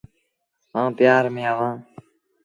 آئوٚݩ 0.77 0.95
پيآر 0.97 1.23
ميݩ 1.35 1.45
اهآݩ۔ 1.51 1.75